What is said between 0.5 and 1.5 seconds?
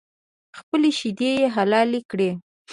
خپلې شیدې یې